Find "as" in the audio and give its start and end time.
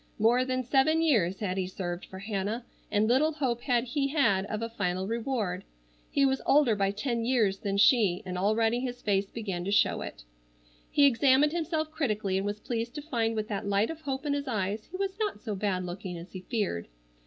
16.17-16.31